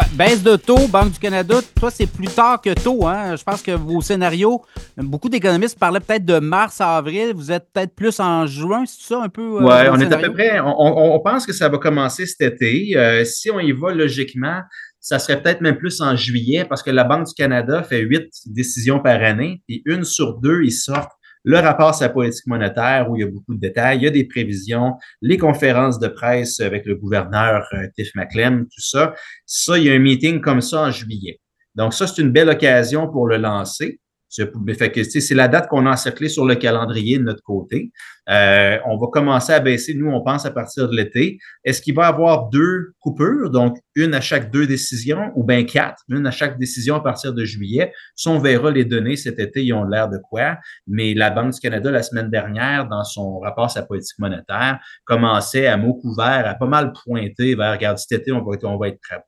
Ouais, 0.00 0.06
baisse 0.16 0.42
de 0.42 0.56
taux, 0.56 0.86
Banque 0.88 1.12
du 1.12 1.18
Canada, 1.18 1.56
toi, 1.78 1.90
c'est 1.90 2.06
plus 2.06 2.28
tard 2.28 2.60
que 2.60 2.72
tôt. 2.72 3.06
Hein? 3.06 3.36
Je 3.36 3.42
pense 3.42 3.60
que 3.60 3.72
vos 3.72 4.00
scénarios, 4.00 4.62
beaucoup 4.96 5.28
d'économistes 5.28 5.78
parlaient 5.78 6.00
peut-être 6.00 6.24
de 6.24 6.38
mars 6.38 6.80
à 6.80 6.96
avril. 6.96 7.32
Vous 7.34 7.52
êtes 7.52 7.66
peut-être 7.72 7.94
plus 7.94 8.18
en 8.18 8.46
juin, 8.46 8.84
c'est 8.86 9.08
ça 9.08 9.22
un 9.22 9.28
peu? 9.28 9.42
Euh, 9.42 9.60
oui, 9.60 9.88
on 9.90 10.00
est 10.00 10.12
à 10.12 10.16
peu 10.16 10.32
près. 10.32 10.58
On, 10.60 11.20
pense 11.20 11.44
que 11.44 11.52
ça 11.52 11.68
va 11.68 11.76
commencer 11.76 12.24
cet 12.24 12.40
été. 12.40 12.96
Euh, 12.96 13.24
si 13.24 13.50
on 13.50 13.60
y 13.60 13.72
va 13.72 13.92
logiquement, 13.92 14.62
ça 15.00 15.18
serait 15.18 15.42
peut-être 15.42 15.60
même 15.60 15.76
plus 15.76 16.00
en 16.00 16.16
juillet 16.16 16.64
parce 16.64 16.82
que 16.82 16.90
la 16.90 17.04
Banque 17.04 17.26
du 17.26 17.34
Canada 17.34 17.82
fait 17.82 18.00
huit 18.00 18.30
décisions 18.46 19.00
par 19.00 19.22
année 19.22 19.62
et 19.68 19.82
une 19.84 20.04
sur 20.04 20.38
deux, 20.38 20.62
ils 20.62 20.72
sortent 20.72 21.12
le 21.44 21.58
rapport 21.58 21.94
sur 21.94 22.06
la 22.06 22.10
politique 22.10 22.46
monétaire 22.46 23.10
où 23.10 23.16
il 23.16 23.20
y 23.20 23.24
a 23.24 23.30
beaucoup 23.30 23.54
de 23.54 23.60
détails, 23.60 23.98
il 23.98 24.04
y 24.04 24.06
a 24.06 24.10
des 24.10 24.24
prévisions, 24.24 24.94
les 25.22 25.38
conférences 25.38 25.98
de 25.98 26.08
presse 26.08 26.60
avec 26.60 26.86
le 26.86 26.94
gouverneur 26.96 27.66
euh, 27.72 27.86
Tiff 27.94 28.14
McClem, 28.14 28.64
tout 28.64 28.80
ça. 28.80 29.14
Ça, 29.46 29.78
il 29.78 29.84
y 29.84 29.90
a 29.90 29.94
un 29.94 29.98
meeting 29.98 30.40
comme 30.40 30.60
ça 30.60 30.82
en 30.82 30.90
juillet. 30.90 31.40
Donc 31.74 31.94
ça, 31.94 32.06
c'est 32.06 32.20
une 32.20 32.30
belle 32.30 32.48
occasion 32.48 33.08
pour 33.08 33.26
le 33.26 33.36
lancer. 33.36 34.00
C'est 34.30 35.34
la 35.34 35.48
date 35.48 35.68
qu'on 35.68 35.86
a 35.86 35.90
encerclée 35.90 36.28
sur 36.28 36.46
le 36.46 36.54
calendrier 36.54 37.18
de 37.18 37.24
notre 37.24 37.42
côté. 37.42 37.90
Euh, 38.28 38.78
on 38.86 38.96
va 38.96 39.08
commencer 39.12 39.52
à 39.52 39.58
baisser, 39.58 39.92
nous, 39.94 40.08
on 40.08 40.22
pense 40.22 40.46
à 40.46 40.52
partir 40.52 40.88
de 40.88 40.94
l'été. 40.94 41.38
Est-ce 41.64 41.82
qu'il 41.82 41.96
va 41.96 42.04
y 42.04 42.06
avoir 42.06 42.48
deux 42.48 42.92
coupures, 43.00 43.50
donc 43.50 43.76
une 43.96 44.14
à 44.14 44.20
chaque 44.20 44.52
deux 44.52 44.68
décisions, 44.68 45.32
ou 45.34 45.42
bien 45.42 45.64
quatre, 45.64 46.04
une 46.08 46.26
à 46.26 46.30
chaque 46.30 46.58
décision 46.58 46.94
à 46.94 47.00
partir 47.00 47.34
de 47.34 47.44
juillet? 47.44 47.92
Ça, 48.14 48.30
on 48.30 48.38
verra 48.38 48.70
les 48.70 48.84
données 48.84 49.16
cet 49.16 49.40
été, 49.40 49.64
ils 49.64 49.72
ont 49.72 49.84
l'air 49.84 50.08
de 50.08 50.18
quoi. 50.18 50.58
Mais 50.86 51.12
la 51.14 51.30
Banque 51.30 51.54
du 51.54 51.60
Canada, 51.60 51.90
la 51.90 52.04
semaine 52.04 52.30
dernière, 52.30 52.86
dans 52.86 53.02
son 53.02 53.40
rapport 53.40 53.68
sur 53.68 53.80
la 53.80 53.86
politique 53.86 54.18
monétaire, 54.20 54.78
commençait 55.04 55.66
à 55.66 55.76
mot 55.76 55.94
couvert, 55.94 56.46
à 56.46 56.54
pas 56.54 56.66
mal 56.66 56.92
pointer 56.92 57.56
vers, 57.56 57.72
regarde, 57.72 57.98
cet 57.98 58.20
été, 58.20 58.30
on 58.30 58.44
va, 58.44 58.56
on 58.62 58.78
va 58.78 58.88
être 58.88 59.00
très 59.00 59.20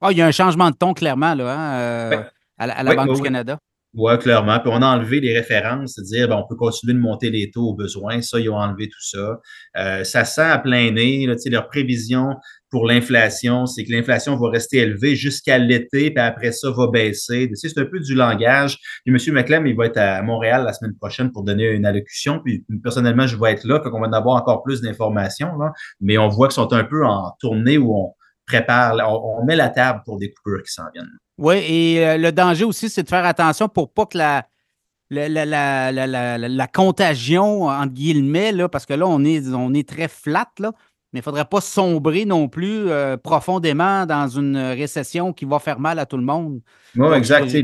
Ah, 0.00 0.10
il 0.10 0.18
y 0.18 0.22
a 0.22 0.26
un 0.26 0.32
changement 0.32 0.70
de 0.70 0.76
ton, 0.76 0.94
clairement, 0.94 1.34
là, 1.34 1.54
hein, 1.54 1.78
euh, 1.78 2.22
à, 2.58 2.82
la, 2.82 2.94
Banque 2.96 3.14
du 3.14 3.22
Canada. 3.22 3.58
Oui, 3.94 4.18
clairement. 4.18 4.60
Puis 4.60 4.70
on 4.72 4.82
a 4.82 4.86
enlevé 4.86 5.18
les 5.18 5.34
références, 5.34 5.94
c'est-à-dire 5.94 6.28
ben, 6.28 6.36
on 6.36 6.46
peut 6.46 6.56
continuer 6.56 6.92
de 6.92 6.98
monter 6.98 7.30
les 7.30 7.50
taux 7.50 7.70
au 7.70 7.74
besoin. 7.74 8.20
Ça, 8.20 8.38
ils 8.38 8.50
ont 8.50 8.56
enlevé 8.56 8.86
tout 8.86 9.00
ça. 9.00 9.40
Euh, 9.78 10.04
ça 10.04 10.24
sent 10.26 10.42
à 10.42 10.58
plein 10.58 10.90
nez. 10.90 11.26
Là, 11.26 11.34
leur 11.46 11.68
prévision 11.68 12.34
pour 12.70 12.86
l'inflation, 12.86 13.64
c'est 13.64 13.84
que 13.84 13.92
l'inflation 13.92 14.36
va 14.36 14.50
rester 14.50 14.78
élevée 14.78 15.16
jusqu'à 15.16 15.56
l'été, 15.56 16.10
puis 16.10 16.22
après 16.22 16.52
ça 16.52 16.70
va 16.70 16.88
baisser. 16.88 17.50
C'est 17.54 17.78
un 17.78 17.86
peu 17.86 17.98
du 17.98 18.14
langage. 18.14 18.78
Puis 19.06 19.14
M. 19.14 19.34
McLem, 19.34 19.66
il 19.66 19.74
va 19.74 19.86
être 19.86 19.96
à 19.96 20.22
Montréal 20.22 20.64
la 20.64 20.74
semaine 20.74 20.94
prochaine 20.94 21.32
pour 21.32 21.44
donner 21.44 21.70
une 21.70 21.86
allocution. 21.86 22.40
Puis 22.44 22.66
personnellement, 22.82 23.26
je 23.26 23.36
vais 23.38 23.52
être 23.52 23.64
là, 23.64 23.80
fait 23.82 23.88
qu'on 23.90 24.00
va 24.00 24.08
en 24.08 24.12
avoir 24.12 24.36
encore 24.36 24.62
plus 24.62 24.82
d'informations. 24.82 25.50
Mais 26.00 26.18
on 26.18 26.28
voit 26.28 26.48
qu'ils 26.48 26.56
sont 26.56 26.72
un 26.74 26.84
peu 26.84 27.06
en 27.06 27.32
tournée 27.40 27.78
où 27.78 27.96
on 27.96 28.12
prépare, 28.46 28.96
on, 29.08 29.40
on 29.40 29.44
met 29.46 29.56
la 29.56 29.70
table 29.70 30.02
pour 30.04 30.18
des 30.18 30.30
coupures 30.30 30.62
qui 30.62 30.72
s'en 30.72 30.84
viennent. 30.92 31.08
Oui, 31.38 31.56
et 31.56 32.04
euh, 32.04 32.16
le 32.18 32.32
danger 32.32 32.64
aussi, 32.64 32.90
c'est 32.90 33.04
de 33.04 33.08
faire 33.08 33.24
attention 33.24 33.68
pour 33.68 33.92
pas 33.92 34.06
que 34.06 34.18
la, 34.18 34.46
la, 35.10 36.66
contagion, 36.66 37.68
entre 37.68 37.94
guillemets, 37.94 38.52
là, 38.52 38.68
parce 38.68 38.84
que 38.84 38.94
là, 38.94 39.06
on 39.06 39.24
est, 39.24 39.46
on 39.48 39.72
est 39.72 39.88
très 39.88 40.08
flat, 40.08 40.50
là, 40.58 40.72
mais 41.12 41.18
il 41.18 41.20
ne 41.20 41.24
faudrait 41.24 41.44
pas 41.44 41.60
sombrer 41.60 42.24
non 42.24 42.48
plus 42.48 42.90
euh, 42.90 43.16
profondément 43.16 44.04
dans 44.04 44.26
une 44.28 44.56
récession 44.56 45.32
qui 45.32 45.44
va 45.44 45.60
faire 45.60 45.78
mal 45.78 46.00
à 46.00 46.06
tout 46.06 46.16
le 46.16 46.24
monde. 46.24 46.60
Oui, 46.96 47.16
exact. 47.16 47.54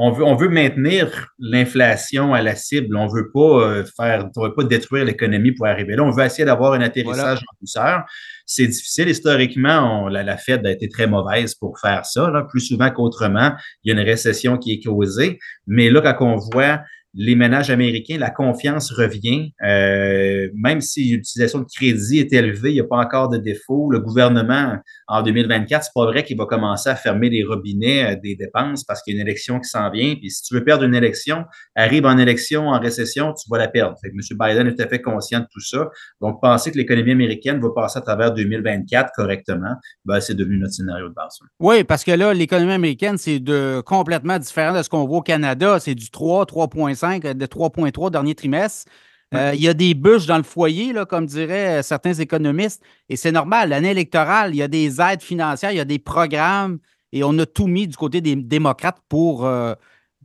On 0.00 0.12
veut, 0.12 0.24
on 0.24 0.36
veut 0.36 0.48
maintenir 0.48 1.28
l'inflation 1.40 2.32
à 2.32 2.40
la 2.40 2.54
cible. 2.54 2.96
On 2.96 3.06
ne 3.06 3.12
veut 3.12 3.30
pas 3.32 3.40
euh, 3.40 3.84
faire, 3.96 4.28
on 4.36 4.44
veut 4.44 4.54
pas 4.54 4.64
détruire 4.64 5.04
l'économie 5.04 5.52
pour 5.52 5.66
arriver 5.66 5.96
là. 5.96 6.04
On 6.04 6.10
veut 6.10 6.24
essayer 6.24 6.44
d'avoir 6.44 6.72
un 6.72 6.80
atterrissage 6.80 7.40
en 7.40 7.56
douceur 7.60 8.04
c'est 8.48 8.66
difficile. 8.66 9.08
Historiquement, 9.08 10.08
la, 10.08 10.36
Fed 10.38 10.66
a 10.66 10.72
été 10.72 10.88
très 10.88 11.06
mauvaise 11.06 11.54
pour 11.54 11.78
faire 11.78 12.06
ça. 12.06 12.32
Plus 12.48 12.60
souvent 12.60 12.90
qu'autrement, 12.90 13.52
il 13.84 13.92
y 13.92 13.96
a 13.96 14.00
une 14.00 14.06
récession 14.06 14.56
qui 14.56 14.72
est 14.72 14.82
causée. 14.82 15.38
Mais 15.66 15.90
là, 15.90 16.00
quand 16.00 16.26
on 16.26 16.36
voit 16.36 16.80
les 17.20 17.34
ménages 17.34 17.68
américains, 17.68 18.16
la 18.16 18.30
confiance 18.30 18.92
revient. 18.92 19.52
Euh, 19.66 20.48
même 20.54 20.80
si 20.80 21.10
l'utilisation 21.10 21.58
de 21.58 21.64
crédit 21.64 22.20
est 22.20 22.32
élevée, 22.32 22.70
il 22.70 22.74
n'y 22.74 22.80
a 22.80 22.84
pas 22.84 22.98
encore 22.98 23.28
de 23.28 23.38
défaut. 23.38 23.90
Le 23.90 23.98
gouvernement, 23.98 24.76
en 25.08 25.22
2024, 25.22 25.82
c'est 25.82 25.90
pas 25.92 26.06
vrai 26.06 26.22
qu'il 26.22 26.36
va 26.38 26.46
commencer 26.46 26.88
à 26.88 26.94
fermer 26.94 27.28
les 27.28 27.42
robinets 27.42 28.12
euh, 28.12 28.16
des 28.22 28.36
dépenses 28.36 28.84
parce 28.84 29.02
qu'il 29.02 29.16
y 29.16 29.18
a 29.18 29.20
une 29.20 29.26
élection 29.26 29.58
qui 29.58 29.68
s'en 29.68 29.90
vient. 29.90 30.14
Puis 30.14 30.30
si 30.30 30.44
tu 30.44 30.54
veux 30.54 30.62
perdre 30.62 30.84
une 30.84 30.94
élection, 30.94 31.44
arrive 31.74 32.06
en 32.06 32.16
élection, 32.18 32.68
en 32.68 32.78
récession, 32.78 33.34
tu 33.34 33.50
vas 33.50 33.58
la 33.58 33.66
perdre. 33.66 33.96
Fait 34.00 34.10
que 34.10 34.14
M. 34.14 34.38
Biden 34.38 34.68
est 34.68 34.76
tout 34.76 34.82
à 34.84 34.86
fait 34.86 35.02
conscient 35.02 35.40
de 35.40 35.46
tout 35.52 35.60
ça. 35.60 35.88
Donc, 36.20 36.40
penser 36.40 36.70
que 36.70 36.78
l'économie 36.78 37.10
américaine 37.10 37.60
va 37.60 37.70
passer 37.74 37.98
à 37.98 38.02
travers 38.02 38.32
2024 38.32 39.10
correctement, 39.16 39.74
ben, 40.04 40.20
c'est 40.20 40.34
devenu 40.34 40.58
notre 40.58 40.74
scénario 40.74 41.08
de 41.08 41.14
base. 41.14 41.40
Oui, 41.58 41.82
parce 41.82 42.04
que 42.04 42.12
là, 42.12 42.32
l'économie 42.32 42.74
américaine, 42.74 43.18
c'est 43.18 43.40
de 43.40 43.82
complètement 43.84 44.38
différent 44.38 44.78
de 44.78 44.84
ce 44.84 44.88
qu'on 44.88 45.04
voit 45.04 45.18
au 45.18 45.22
Canada. 45.22 45.80
C'est 45.80 45.96
du 45.96 46.10
3, 46.12 46.44
3,5 46.44 47.07
de 47.16 47.46
3,3 47.46 48.10
dernier 48.10 48.34
trimestre. 48.34 48.90
Euh, 49.34 49.52
il 49.54 49.60
y 49.60 49.68
a 49.68 49.74
des 49.74 49.94
bûches 49.94 50.26
dans 50.26 50.38
le 50.38 50.42
foyer, 50.42 50.92
là, 50.92 51.04
comme 51.04 51.26
diraient 51.26 51.80
euh, 51.80 51.82
certains 51.82 52.14
économistes, 52.14 52.82
et 53.10 53.16
c'est 53.16 53.32
normal. 53.32 53.68
L'année 53.68 53.90
électorale, 53.90 54.54
il 54.54 54.58
y 54.58 54.62
a 54.62 54.68
des 54.68 55.00
aides 55.00 55.20
financières, 55.20 55.70
il 55.70 55.76
y 55.76 55.80
a 55.80 55.84
des 55.84 55.98
programmes, 55.98 56.78
et 57.12 57.22
on 57.24 57.38
a 57.38 57.44
tout 57.44 57.66
mis 57.66 57.86
du 57.86 57.96
côté 57.96 58.22
des 58.22 58.36
démocrates 58.36 59.02
pour 59.08 59.44
euh, 59.44 59.74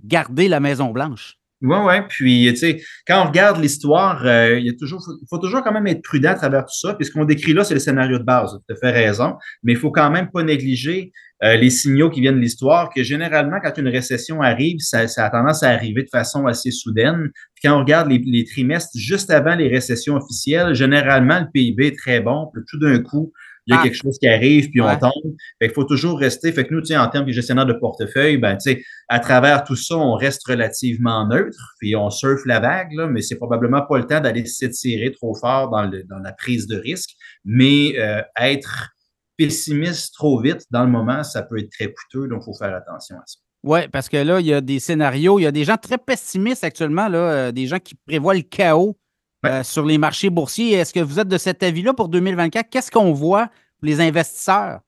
garder 0.06 0.48
la 0.48 0.62
Maison-Blanche. 0.62 1.38
Oui, 1.63 1.78
oui. 1.85 1.94
Puis, 2.09 2.47
tu 2.50 2.57
sais, 2.57 2.81
quand 3.07 3.24
on 3.24 3.28
regarde 3.28 3.59
l'histoire, 3.59 4.22
il, 4.25 4.66
y 4.66 4.69
a 4.69 4.74
toujours, 4.78 5.01
il 5.22 5.25
faut 5.29 5.38
toujours 5.38 5.63
quand 5.63 5.72
même 5.72 5.88
être 5.88 6.03
prudent 6.03 6.31
à 6.31 6.35
travers 6.35 6.66
tout 6.66 6.78
ça. 6.78 6.94
Puis, 6.94 7.07
ce 7.07 7.12
qu'on 7.12 7.25
décrit 7.25 7.53
là, 7.53 7.63
c'est 7.63 7.74
le 7.74 7.79
scénario 7.79 8.19
de 8.19 8.24
base. 8.24 8.59
Tu 8.68 8.74
as 8.74 8.78
fait 8.78 8.91
raison. 8.91 9.35
Mais 9.63 9.74
il 9.74 9.78
faut 9.78 9.91
quand 9.91 10.12
même 10.12 10.29
pas 10.29 10.44
négliger 10.44 11.12
euh, 11.44 11.57
les 11.57 11.69
signaux 11.69 12.09
qui 12.09 12.22
viennent 12.22 12.38
de 12.38 12.41
l'histoire, 12.41 12.90
que 12.90 13.03
généralement, 13.03 13.57
quand 13.62 13.78
une 13.78 13.90
récession 13.90 14.41
arrive, 14.41 14.78
ça, 14.79 15.00
a 15.00 15.29
tendance 15.29 15.62
à 15.62 15.72
arriver 15.72 16.03
de 16.03 16.09
façon 16.09 16.47
assez 16.47 16.72
soudaine. 16.72 17.31
Puis 17.56 17.63
quand 17.63 17.75
on 17.75 17.80
regarde 17.80 18.09
les, 18.09 18.45
trimestres 18.45 18.97
juste 18.97 19.30
avant 19.30 19.56
les 19.56 19.68
récessions 19.68 20.16
officielles, 20.16 20.74
généralement, 20.74 21.41
le 21.41 21.47
PIB 21.53 21.88
est 21.88 21.97
très 21.97 22.22
bon. 22.22 22.50
Puis 22.53 22.63
tout 22.69 22.80
d'un 22.80 23.00
coup, 23.00 23.34
il 23.68 23.74
y 23.74 23.78
a 23.78 23.79
ah. 23.79 23.84
quelque 23.84 23.96
chose 23.96 24.18
qui 24.19 24.28
arrive, 24.28 24.69
puis 24.69 24.81
on 24.81 24.97
tombe. 24.97 25.35
Fait 25.59 25.68
qu'il 25.68 25.74
faut 25.74 25.84
toujours 25.84 26.19
rester. 26.19 26.51
Fait 26.51 26.66
que 26.66 26.74
nous, 26.74 26.81
tu 26.81 26.88
sais, 26.88 26.97
en 26.97 27.07
termes 27.07 27.25
de 27.25 27.31
gestionnaire 27.31 27.66
de 27.66 27.74
portefeuille, 27.74 28.38
ben, 28.38 28.57
tu 28.57 28.72
sais, 28.72 28.84
à 29.07 29.19
travers 29.19 29.63
tout 29.63 29.75
ça, 29.75 29.96
on 29.96 30.16
reste 30.16 30.46
relativement 30.47 31.28
neutre, 31.28 31.75
puis 31.79 31.96
on 31.96 32.09
surfe 32.09 32.46
la 32.46 32.59
vague, 32.59 32.91
là, 32.94 33.07
mais 33.07 33.22
c'est 33.22 33.38
probablement 33.38 33.81
pas 33.81 33.97
le 33.97 34.06
temps 34.06 34.19
d'aller 34.19 34.46
s'étirer 34.46 35.12
trop 35.12 35.34
fort 35.35 35.69
dans, 35.69 35.84
le, 35.84 36.03
dans 36.03 36.19
la 36.19 36.34
prise 36.34 36.68
de 36.68 36.78
risque, 36.78 37.12
mais 37.46 37.94
euh, 37.97 38.22
être 38.40 38.90
pessimiste 39.38 40.13
trop 40.13 40.40
vite 40.40 40.62
dans 40.69 40.84
le 40.84 40.91
moment, 40.91 41.24
ça 41.24 41.41
peut 41.41 41.57
être 41.59 41.72
très 41.72 41.91
coûteux, 41.91 42.28
donc 42.28 42.44
il 42.44 42.45
faut 42.45 42.57
faire 42.57 42.75
attention 42.75 43.16
à 43.16 43.24
ça. 43.25 43.40
Oui, 43.63 43.88
parce 43.88 44.09
que 44.09 44.18
là, 44.18 44.41
il 44.41 44.45
y 44.45 44.53
a 44.53 44.59
des 44.59 44.80
scénarios, 44.80 45.40
il 45.40 45.44
y 45.44 45.47
a 45.47 45.51
des 45.51 45.63
gens 45.63 45.78
très 45.78 45.97
pessimistes 45.97 46.66
actuellement, 46.66 47.07
là, 47.07 47.18
euh, 47.18 47.51
des 47.51 47.66
gens 47.66 47.80
qui 47.80 47.95
prévoient 47.95 48.34
le 48.34 48.41
chaos 48.41 48.97
euh, 49.46 49.64
sur 49.64 49.86
les 49.86 49.98
marchés 49.98 50.30
boursiers. 50.30 50.74
Est-ce 50.74 50.94
que 50.94 51.00
vous 51.00 51.20
êtes 51.20 51.28
de 51.28 51.38
cet 51.38 51.64
avis-là 51.64 51.94
pour 51.94 52.09
2024? 52.09 52.70
Qu'est-ce 52.70 52.92
qu'on 52.92 53.14
voit 53.14 53.48
pour 53.80 53.88
les 53.88 54.00
investisseurs? 54.02 54.80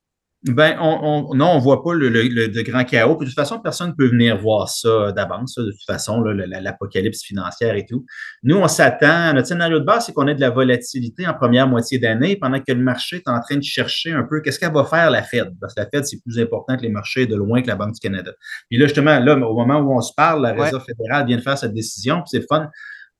Ben, 0.47 0.77
on, 0.79 1.33
non, 1.33 1.53
on 1.53 1.59
voit 1.59 1.83
pas 1.83 1.95
le, 1.95 2.07
le, 2.07 2.47
de 2.47 2.61
grand 2.61 2.83
chaos. 2.83 3.17
de 3.19 3.25
toute 3.25 3.33
façon, 3.33 3.59
personne 3.59 3.89
ne 3.89 3.93
peut 3.93 4.07
venir 4.07 4.37
voir 4.37 4.69
ça 4.69 5.11
d'avance, 5.11 5.55
de 5.55 5.71
toute 5.71 5.85
façon, 5.87 6.21
l'apocalypse 6.21 7.23
financière 7.23 7.75
et 7.75 7.83
tout. 7.83 8.05
Nous, 8.43 8.55
on 8.55 8.67
s'attend, 8.67 9.33
notre 9.33 9.47
scénario 9.47 9.79
de 9.79 9.85
base, 9.85 10.05
c'est 10.05 10.13
qu'on 10.13 10.27
ait 10.27 10.35
de 10.35 10.41
la 10.41 10.51
volatilité 10.51 11.25
en 11.25 11.33
première 11.33 11.67
moitié 11.67 11.97
d'année 11.97 12.35
pendant 12.35 12.59
que 12.59 12.71
le 12.71 12.83
marché 12.83 13.15
est 13.15 13.27
en 13.27 13.39
train 13.39 13.55
de 13.55 13.63
chercher 13.63 14.11
un 14.11 14.21
peu 14.21 14.39
qu'est-ce 14.41 14.59
qu'elle 14.59 14.73
va 14.73 14.83
faire 14.83 15.09
la 15.09 15.23
Fed. 15.23 15.51
Parce 15.59 15.73
que 15.73 15.81
la 15.81 15.87
Fed, 15.87 16.05
c'est 16.05 16.21
plus 16.21 16.39
important 16.39 16.77
que 16.77 16.83
les 16.83 16.89
marchés 16.89 17.25
de 17.25 17.35
loin 17.35 17.63
que 17.63 17.67
la 17.67 17.75
Banque 17.75 17.93
du 17.93 17.99
Canada. 17.99 18.31
Puis 18.69 18.77
là, 18.77 18.85
justement, 18.85 19.19
là, 19.19 19.35
au 19.35 19.55
moment 19.55 19.79
où 19.79 19.97
on 19.97 20.01
se 20.01 20.13
parle, 20.15 20.43
la 20.43 20.53
Réserve 20.53 20.85
fédérale 20.85 21.25
vient 21.25 21.37
de 21.37 21.41
faire 21.41 21.57
cette 21.57 21.73
décision, 21.73 22.17
puis 22.17 22.27
c'est 22.27 22.39
le 22.39 22.45
fun 22.47 22.69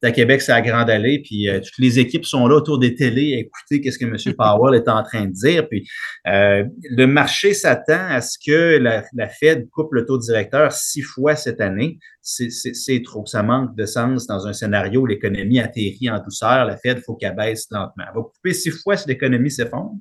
à 0.04 0.12
Québec, 0.12 0.42
c'est 0.42 0.52
à 0.52 0.62
Grande 0.62 0.90
Allée, 0.90 1.20
puis 1.20 1.50
euh, 1.50 1.60
toutes 1.60 1.78
les 1.80 2.00
équipes 2.00 2.26
sont 2.26 2.48
là 2.48 2.56
autour 2.56 2.80
des 2.80 2.96
télés 2.96 3.36
à 3.36 3.40
écouter 3.40 3.82
qu'est-ce 3.82 3.98
que 3.98 4.06
M. 4.06 4.36
Powell 4.38 4.76
est 4.76 4.88
en 4.88 5.04
train 5.04 5.26
de 5.26 5.32
dire. 5.32 5.68
Puis 5.68 5.88
euh, 6.28 6.64
le 6.90 7.06
marché 7.08 7.54
s'attend 7.54 8.08
à 8.10 8.22
ce 8.22 8.38
que 8.44 8.78
la, 8.78 9.30
Fed 9.30 9.70
coupe 9.70 9.94
le 9.94 10.06
taux 10.06 10.18
directeur 10.18 10.72
six 10.72 11.02
fois 11.02 11.36
cette 11.36 11.62
année. 11.62 12.00
C'est 12.22 13.02
trop. 13.04 13.26
Ça 13.26 13.44
manque 13.44 13.76
de 13.76 13.86
sens 13.86 14.28
dans 14.28 14.48
un 14.48 14.54
scénario 14.54 15.02
où 15.02 15.06
l'économie 15.06 15.60
atterrit 15.60 16.10
en 16.10 16.20
douceur. 16.20 16.66
La 16.66 16.78
Fed, 16.78 16.98
il 16.98 17.04
faut 17.04 17.16
qu'elle 17.16 17.36
baisse 17.36 17.68
lentement. 17.72 18.06
Elle 18.08 18.16
va 18.16 18.22
couper 18.22 18.54
six 18.54 18.72
fois 18.72 18.98
si 18.98 19.08
l'économie 19.08 19.52
s'effondre. 19.52 19.96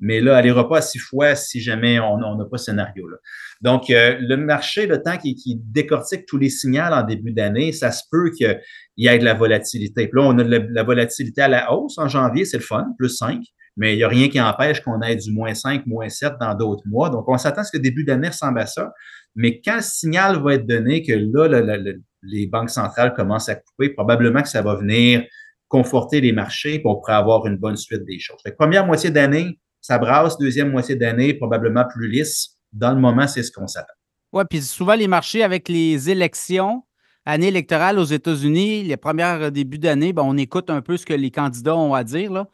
Mais 0.00 0.20
là, 0.20 0.38
elle 0.38 0.46
n'ira 0.46 0.68
pas 0.68 0.78
à 0.78 0.82
six 0.82 0.98
fois 0.98 1.34
si 1.34 1.60
jamais 1.60 1.98
on 1.98 2.36
n'a 2.36 2.44
pas 2.44 2.58
ce 2.58 2.66
scénario-là. 2.66 3.16
Donc, 3.60 3.90
euh, 3.90 4.16
le 4.20 4.36
marché, 4.36 4.86
le 4.86 5.02
temps 5.02 5.16
qui, 5.16 5.36
décortique 5.64 6.26
tous 6.26 6.38
les 6.38 6.50
signaux 6.50 6.82
en 6.82 7.02
début 7.02 7.32
d'année, 7.32 7.72
ça 7.72 7.90
se 7.90 8.04
peut 8.10 8.30
qu'il 8.30 8.60
y 8.96 9.08
ait 9.08 9.18
de 9.18 9.24
la 9.24 9.34
volatilité. 9.34 10.06
Puis 10.06 10.20
là, 10.20 10.28
on 10.28 10.38
a 10.38 10.44
de 10.44 10.68
la, 10.70 10.82
volatilité 10.84 11.42
à 11.42 11.48
la 11.48 11.72
hausse 11.72 11.98
en 11.98 12.08
janvier, 12.08 12.44
c'est 12.44 12.58
le 12.58 12.62
fun, 12.62 12.86
plus 12.96 13.08
5, 13.08 13.40
mais 13.76 13.94
il 13.94 13.96
n'y 13.96 14.04
a 14.04 14.08
rien 14.08 14.28
qui 14.28 14.40
empêche 14.40 14.80
qu'on 14.80 15.00
ait 15.00 15.16
du 15.16 15.32
moins 15.32 15.54
5, 15.54 15.86
moins 15.86 16.08
7 16.08 16.34
dans 16.40 16.54
d'autres 16.54 16.86
mois. 16.86 17.10
Donc, 17.10 17.28
on 17.28 17.36
s'attend 17.36 17.62
à 17.62 17.64
ce 17.64 17.72
que 17.72 17.78
le 17.78 17.82
début 17.82 18.04
d'année 18.04 18.28
ressemble 18.28 18.60
à 18.60 18.66
ça. 18.66 18.92
Mais 19.34 19.60
quand 19.60 19.76
le 19.76 19.82
signal 19.82 20.40
va 20.42 20.54
être 20.54 20.66
donné 20.66 21.02
que 21.02 21.12
là, 21.12 21.76
les 22.22 22.46
banques 22.46 22.70
centrales 22.70 23.14
commencent 23.14 23.48
à 23.48 23.56
couper, 23.56 23.90
probablement 23.90 24.42
que 24.42 24.48
ça 24.48 24.62
va 24.62 24.76
venir 24.76 25.24
conforter 25.68 26.20
les 26.20 26.32
marchés 26.32 26.78
pour 26.78 27.08
avoir 27.08 27.46
une 27.46 27.56
bonne 27.56 27.76
suite 27.76 28.04
des 28.04 28.18
choses. 28.18 28.40
première 28.58 28.86
moitié 28.86 29.10
d'année, 29.10 29.58
ça 29.80 29.98
brasse, 29.98 30.38
deuxième 30.38 30.70
moitié 30.70 30.96
d'année, 30.96 31.34
probablement 31.34 31.84
plus 31.84 32.08
lisse 32.08 32.56
dans 32.72 32.92
le 32.92 33.00
moment, 33.00 33.26
c'est 33.26 33.42
ce 33.42 33.52
qu'on 33.52 33.66
s'attend. 33.66 33.94
Oui, 34.32 34.44
puis 34.48 34.60
souvent 34.60 34.94
les 34.94 35.08
marchés 35.08 35.42
avec 35.42 35.68
les 35.68 36.10
élections, 36.10 36.82
année 37.24 37.48
électorale 37.48 37.98
aux 37.98 38.04
États-Unis, 38.04 38.84
les 38.84 38.96
premiers 38.96 39.50
débuts 39.50 39.78
d'année, 39.78 40.12
ben, 40.12 40.22
on 40.22 40.36
écoute 40.36 40.70
un 40.70 40.82
peu 40.82 40.96
ce 40.96 41.06
que 41.06 41.14
les 41.14 41.30
candidats 41.30 41.76
ont 41.76 41.94
à 41.94 42.04
dire. 42.04 42.44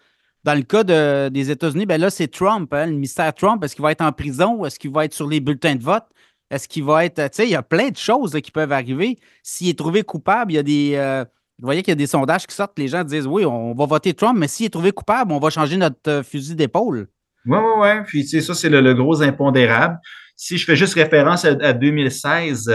Dans 0.44 0.54
le 0.54 0.62
cas 0.62 0.84
des 1.30 1.50
États-Unis, 1.50 1.86
ben 1.86 2.00
là, 2.00 2.10
c'est 2.10 2.28
Trump, 2.28 2.72
hein, 2.74 2.86
le 2.86 2.92
mystère 2.92 3.32
Trump. 3.32 3.64
Est-ce 3.64 3.74
qu'il 3.74 3.82
va 3.82 3.92
être 3.92 4.02
en 4.02 4.12
prison? 4.12 4.64
Est-ce 4.64 4.78
qu'il 4.78 4.92
va 4.92 5.06
être 5.06 5.14
sur 5.14 5.26
les 5.26 5.40
bulletins 5.40 5.74
de 5.74 5.82
vote? 5.82 6.04
Est-ce 6.50 6.68
qu'il 6.68 6.84
va 6.84 7.04
être. 7.06 7.22
Tu 7.30 7.36
sais, 7.36 7.44
il 7.44 7.50
y 7.50 7.56
a 7.56 7.62
plein 7.62 7.88
de 7.88 7.96
choses 7.96 8.38
qui 8.42 8.50
peuvent 8.50 8.72
arriver. 8.72 9.18
S'il 9.42 9.68
est 9.70 9.78
trouvé 9.78 10.02
coupable, 10.02 10.52
il 10.52 10.56
y 10.56 10.58
a 10.58 10.62
des. 10.62 10.92
Euh, 10.96 11.24
vous 11.58 11.66
voyez 11.66 11.82
qu'il 11.82 11.92
y 11.92 11.92
a 11.92 11.96
des 11.96 12.06
sondages 12.06 12.46
qui 12.46 12.54
sortent, 12.54 12.78
les 12.78 12.88
gens 12.88 13.04
disent 13.04 13.26
oui, 13.26 13.44
on 13.44 13.74
va 13.74 13.86
voter 13.86 14.12
Trump, 14.12 14.38
mais 14.38 14.48
s'il 14.48 14.66
est 14.66 14.70
trouvé 14.70 14.92
coupable, 14.92 15.32
on 15.32 15.38
va 15.38 15.50
changer 15.50 15.76
notre 15.76 15.98
euh, 16.08 16.22
fusil 16.22 16.56
d'épaule. 16.56 17.08
Oui, 17.46 17.58
oui, 17.58 17.72
oui. 17.78 18.04
Puis, 18.06 18.22
tu 18.22 18.28
sais, 18.28 18.40
ça, 18.40 18.54
c'est 18.54 18.70
le, 18.70 18.94
gros 18.94 19.22
impondérable. 19.22 19.98
Si 20.36 20.58
je 20.58 20.64
fais 20.64 20.76
juste 20.76 20.94
référence 20.94 21.44
à, 21.44 21.72
2016, 21.72 22.72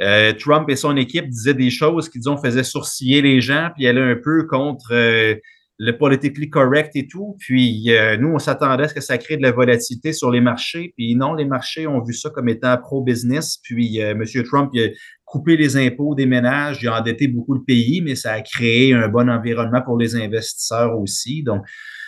euh, 0.00 0.32
Trump 0.34 0.68
et 0.68 0.76
son 0.76 0.96
équipe 0.96 1.28
disaient 1.28 1.54
des 1.54 1.70
choses 1.70 2.08
qui, 2.08 2.18
disons, 2.18 2.36
faisaient 2.36 2.62
sourciller 2.62 3.22
les 3.22 3.40
gens, 3.40 3.70
puis 3.74 3.88
allaient 3.88 4.12
un 4.12 4.20
peu 4.22 4.46
contre 4.46 4.92
le 5.78 5.96
politically 5.96 6.48
correct 6.48 6.92
et 6.94 7.06
tout. 7.06 7.36
Puis 7.38 7.90
euh, 7.90 8.16
nous, 8.16 8.28
on 8.28 8.38
s'attendait 8.38 8.84
à 8.84 8.88
ce 8.88 8.94
que 8.94 9.00
ça 9.00 9.18
crée 9.18 9.36
de 9.36 9.42
la 9.42 9.52
volatilité 9.52 10.12
sur 10.12 10.30
les 10.30 10.40
marchés. 10.40 10.94
Puis 10.96 11.14
non, 11.14 11.34
les 11.34 11.44
marchés 11.44 11.86
ont 11.86 12.02
vu 12.02 12.14
ça 12.14 12.30
comme 12.30 12.48
étant 12.48 12.76
pro-business. 12.78 13.58
Puis 13.62 14.02
euh, 14.02 14.12
M. 14.12 14.24
Trump 14.44 14.70
il 14.72 14.84
a 14.84 14.88
coupé 15.24 15.56
les 15.56 15.76
impôts 15.76 16.14
des 16.14 16.26
ménages, 16.26 16.78
il 16.82 16.88
a 16.88 16.98
endetté 16.98 17.28
beaucoup 17.28 17.54
le 17.54 17.62
pays, 17.62 18.00
mais 18.00 18.14
ça 18.14 18.32
a 18.32 18.40
créé 18.40 18.94
un 18.94 19.08
bon 19.08 19.28
environnement 19.28 19.82
pour 19.82 19.98
les 19.98 20.14
investisseurs 20.14 20.96
aussi. 20.98 21.42
Donc, 21.42 21.62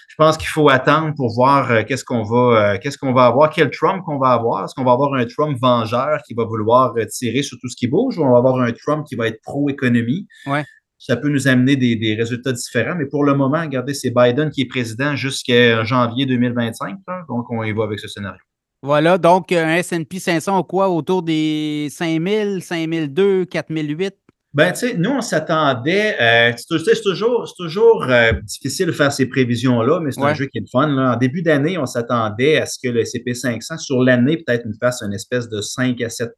je 0.09 0.15
pense 0.17 0.39
qu'il 0.39 0.49
faut 0.49 0.69
attendre 0.69 1.13
pour 1.15 1.35
voir 1.35 1.71
euh, 1.71 1.83
qu'est-ce 1.87 2.05
qu'on 2.05 2.23
va, 2.23 2.79
qu'est-ce 2.79 2.97
qu'on 2.97 3.13
va 3.13 3.27
avoir, 3.27 3.51
quel 3.51 3.71
Trump 3.71 4.03
qu'on 4.05 4.19
va 4.19 4.31
avoir. 4.31 4.65
Est-ce 4.65 4.75
qu'on 4.75 4.85
va 4.85 4.93
avoir 4.93 5.15
un 5.15 5.27
Trump 5.27 5.59
vengeur 5.61 6.23
qui 6.27 6.35
va 6.35 6.45
vouloir 6.45 6.95
tirer 7.11 7.43
sur 7.43 7.59
tout 7.61 7.69
ce 7.69 7.77
qui 7.77 7.87
bouge 7.87 8.19
ou 8.19 8.25
on 8.25 8.33
va 8.33 8.39
avoir 8.39 8.61
un 8.61 8.73
Trump 8.73 9.05
qui 9.07 9.15
va 9.15 9.27
être 9.27 9.43
pro-économie? 9.43 10.27
Ouais 10.47 10.65
ça 10.99 11.17
peut 11.17 11.29
nous 11.29 11.49
amener 11.49 11.77
des, 11.77 12.15
résultats 12.15 12.53
différents. 12.53 12.97
Mais 12.97 13.07
pour 13.07 13.25
le 13.25 13.35
moment, 13.35 13.61
regardez, 13.61 13.95
c'est 13.95 14.11
Biden 14.11 14.51
qui 14.51 14.63
est 14.63 14.69
président 14.69 15.17
jusqu'à 15.17 15.85
janvier 15.85 16.27
2025. 16.27 16.97
donc, 17.29 17.51
on 17.51 17.63
y 17.63 17.73
va 17.73 17.85
avec 17.85 18.01
ce 18.01 18.09
scénario. 18.09 18.41
Voilà, 18.83 19.19
donc 19.19 19.51
un 19.51 19.75
S&P 19.77 20.21
500 20.21 20.63
quoi, 20.63 20.89
autour 20.89 21.23
des 21.23 21.89
5000, 21.91 22.63
5002, 22.63 23.45
4008? 23.47 24.15
Ben, 24.55 24.73
tu 24.73 24.79
sais, 24.79 24.95
nous, 24.95 25.11
on 25.11 25.21
s'attendait. 25.21 26.17
Euh, 26.21 26.53
c'est 26.57 27.03
toujours, 27.03 27.53
toujours 27.57 28.07
euh, 28.09 28.33
difficile 28.43 28.87
de 28.87 28.93
faire 28.93 29.13
ces 29.13 29.27
prévisions-là, 29.27 30.01
mais 30.01 30.11
c'est 30.11 30.23
un 30.23 30.33
jeu 30.33 30.47
qui 30.47 30.59
est 30.59 30.63
le 30.63 30.67
fun. 30.73 30.97
En 30.97 31.17
début 31.17 31.43
d'année, 31.43 31.77
on 31.77 31.85
s'attendait 31.85 32.57
à 32.57 32.67
ce 32.67 32.79
que 32.83 32.89
le 32.89 33.03
CP500, 33.03 33.79
sur 33.79 34.03
l'année, 34.03 34.39
peut-être 34.39 34.65
nous 34.65 34.77
fasse 34.81 35.03
une 35.03 35.13
espèce 35.13 35.49
de 35.49 35.61
5 35.61 36.01
à 36.01 36.09
7 36.09 36.31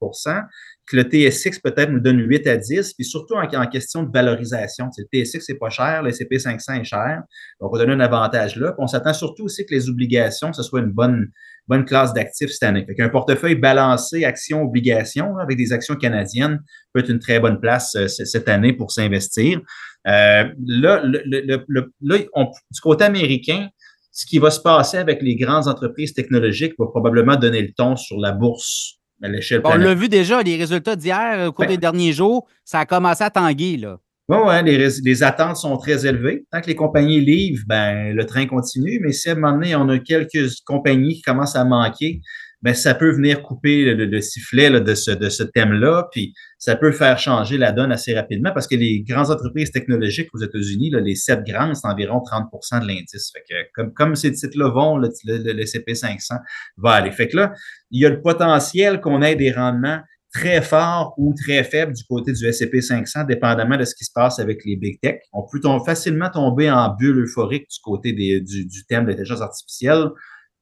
le 0.96 1.02
TSX 1.02 1.60
peut-être 1.60 1.90
nous 1.90 2.00
donne 2.00 2.18
8 2.18 2.46
à 2.46 2.56
10, 2.56 2.94
puis 2.94 3.04
surtout 3.04 3.34
en, 3.34 3.66
question 3.66 4.02
de 4.02 4.10
valorisation. 4.12 4.88
le 4.96 5.24
TSX, 5.24 5.40
c'est 5.40 5.58
pas 5.58 5.70
cher, 5.70 6.02
le 6.02 6.10
CP500 6.10 6.80
est 6.80 6.84
cher, 6.84 7.22
donc 7.60 7.70
on 7.72 7.76
va 7.76 7.84
donner 7.84 7.94
un 7.94 8.00
avantage 8.00 8.56
là. 8.56 8.74
On 8.78 8.86
s'attend 8.86 9.12
surtout 9.12 9.44
aussi 9.44 9.64
que 9.66 9.74
les 9.74 9.88
obligations, 9.88 10.52
ce 10.52 10.62
soit 10.62 10.80
une 10.80 10.90
bonne, 10.90 11.30
bonne 11.68 11.84
classe 11.84 12.12
d'actifs 12.12 12.50
cette 12.50 12.64
année. 12.64 12.84
Fait 12.86 13.02
un 13.02 13.08
portefeuille 13.08 13.54
balancé 13.54 14.24
actions-obligations 14.24 15.38
avec 15.38 15.56
des 15.56 15.72
actions 15.72 15.96
canadiennes 15.96 16.60
peut 16.92 17.00
être 17.00 17.10
une 17.10 17.20
très 17.20 17.40
bonne 17.40 17.60
place 17.60 17.94
euh, 17.96 18.08
cette 18.08 18.48
année 18.48 18.72
pour 18.72 18.90
s'investir. 18.90 19.60
Euh, 20.06 20.44
là, 20.66 21.02
du 21.04 22.80
côté 22.82 23.04
américain, 23.04 23.68
ce 24.12 24.26
qui 24.26 24.38
va 24.38 24.50
se 24.50 24.60
passer 24.60 24.98
avec 24.98 25.22
les 25.22 25.36
grandes 25.36 25.68
entreprises 25.68 26.14
technologiques 26.14 26.74
va 26.78 26.86
probablement 26.86 27.36
donner 27.36 27.62
le 27.62 27.72
ton 27.76 27.96
sur 27.96 28.18
la 28.18 28.32
bourse 28.32 28.99
on 29.22 29.76
l'a 29.76 29.94
vu 29.94 30.08
déjà, 30.08 30.42
les 30.42 30.56
résultats 30.56 30.96
d'hier, 30.96 31.48
au 31.48 31.52
cours 31.52 31.66
des 31.66 31.76
derniers 31.76 32.12
jours, 32.12 32.46
ça 32.64 32.80
a 32.80 32.86
commencé 32.86 33.22
à 33.22 33.30
tanguer. 33.30 33.76
Là. 33.76 33.98
Oui, 34.28 34.38
ouais, 34.38 34.62
les, 34.62 34.88
les, 35.02 35.22
attentes 35.22 35.56
sont 35.56 35.76
très 35.76 36.06
élevées. 36.06 36.44
Tant 36.52 36.60
que 36.60 36.68
les 36.68 36.76
compagnies 36.76 37.20
livrent, 37.20 37.64
ben, 37.66 38.14
le 38.14 38.24
train 38.24 38.46
continue. 38.46 39.00
Mais 39.02 39.12
si 39.12 39.28
à 39.28 39.32
un 39.32 39.34
moment 39.34 39.54
donné, 39.54 39.74
on 39.74 39.88
a 39.88 39.98
quelques 39.98 40.60
compagnies 40.64 41.16
qui 41.16 41.22
commencent 41.22 41.56
à 41.56 41.64
manquer, 41.64 42.20
ben, 42.62 42.74
ça 42.74 42.94
peut 42.94 43.10
venir 43.10 43.42
couper 43.42 43.94
le, 43.94 44.20
sifflet 44.20 44.70
de 44.70 44.94
ce, 44.94 45.10
de 45.10 45.28
ce 45.30 45.42
thème-là, 45.42 46.08
puis 46.12 46.34
ça 46.58 46.76
peut 46.76 46.92
faire 46.92 47.18
changer 47.18 47.56
la 47.56 47.72
donne 47.72 47.90
assez 47.90 48.14
rapidement 48.14 48.52
parce 48.52 48.66
que 48.66 48.76
les 48.76 49.02
grandes 49.02 49.30
entreprises 49.30 49.70
technologiques 49.70 50.28
aux 50.34 50.40
États-Unis, 50.40 50.90
les 51.02 51.14
sept 51.14 51.42
grandes, 51.44 51.74
c'est 51.74 51.86
environ 51.86 52.18
30% 52.18 52.82
de 52.82 52.86
l'indice. 52.86 53.32
Fait 53.32 53.42
que 53.48 53.54
comme, 53.74 53.94
comme 53.94 54.14
ces 54.14 54.32
titres-là 54.32 54.68
vont, 54.68 54.98
le, 54.98 55.08
le, 55.26 55.64
CP500 55.64 56.38
va 56.76 56.90
aller. 56.92 57.12
Fait 57.12 57.28
que 57.28 57.36
là, 57.36 57.52
il 57.90 58.02
y 58.02 58.06
a 58.06 58.10
le 58.10 58.20
potentiel 58.20 59.00
qu'on 59.00 59.22
ait 59.22 59.36
des 59.36 59.52
rendements 59.52 60.00
très 60.32 60.62
forts 60.62 61.14
ou 61.16 61.34
très 61.34 61.64
faibles 61.64 61.92
du 61.92 62.04
côté 62.04 62.32
du 62.32 62.46
S&P 62.46 62.80
500, 62.80 63.24
dépendamment 63.24 63.76
de 63.76 63.84
ce 63.84 63.94
qui 63.94 64.04
se 64.04 64.12
passe 64.14 64.38
avec 64.38 64.64
les 64.64 64.76
big 64.76 65.00
tech. 65.00 65.16
On 65.32 65.42
peut 65.50 65.60
facilement 65.84 66.30
tomber 66.30 66.70
en 66.70 66.94
bulle 66.94 67.24
euphorique 67.24 67.68
du 67.68 67.78
côté 67.82 68.12
des, 68.12 68.40
du, 68.40 68.66
du 68.66 68.84
thème 68.86 69.04
de 69.04 69.10
l'intelligence 69.10 69.40
artificielle 69.40 70.10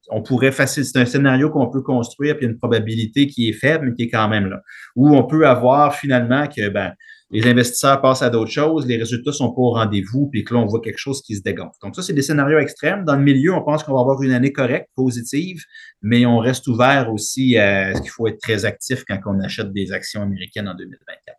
on 0.09 0.21
pourrait 0.21 0.51
faciliter, 0.51 0.91
c'est 0.93 0.99
un 0.99 1.05
scénario 1.05 1.49
qu'on 1.49 1.69
peut 1.69 1.81
construire, 1.81 2.37
puis 2.37 2.45
une 2.45 2.57
probabilité 2.57 3.27
qui 3.27 3.49
est 3.49 3.53
faible, 3.53 3.87
mais 3.87 3.93
qui 3.93 4.03
est 4.03 4.09
quand 4.09 4.27
même 4.27 4.47
là. 4.47 4.61
Ou 4.95 5.15
on 5.15 5.23
peut 5.23 5.47
avoir 5.47 5.95
finalement 5.95 6.47
que 6.47 6.69
ben, 6.69 6.93
les 7.31 7.45
investisseurs 7.47 8.01
passent 8.01 8.23
à 8.23 8.29
d'autres 8.29 8.51
choses, 8.51 8.87
les 8.87 8.97
résultats 8.97 9.31
sont 9.31 9.51
pas 9.51 9.61
au 9.61 9.71
rendez-vous, 9.71 10.29
puis 10.31 10.43
que 10.43 10.53
là, 10.53 10.61
on 10.61 10.65
voit 10.65 10.81
quelque 10.81 10.97
chose 10.97 11.21
qui 11.21 11.35
se 11.35 11.41
dégonfle. 11.41 11.75
Donc, 11.83 11.95
ça, 11.95 12.01
c'est 12.01 12.13
des 12.13 12.23
scénarios 12.23 12.57
extrêmes. 12.57 13.05
Dans 13.05 13.15
le 13.15 13.21
milieu, 13.21 13.53
on 13.53 13.61
pense 13.63 13.83
qu'on 13.83 13.93
va 13.93 14.01
avoir 14.01 14.21
une 14.23 14.31
année 14.31 14.51
correcte, 14.51 14.89
positive, 14.95 15.63
mais 16.01 16.25
on 16.25 16.39
reste 16.39 16.67
ouvert 16.67 17.11
aussi 17.13 17.57
à 17.57 17.93
ce 17.93 18.01
qu'il 18.01 18.09
faut 18.09 18.27
être 18.27 18.39
très 18.39 18.65
actif 18.65 19.03
quand 19.07 19.19
on 19.25 19.39
achète 19.41 19.71
des 19.73 19.91
actions 19.91 20.23
américaines 20.23 20.67
en 20.67 20.75
2024. 20.75 21.38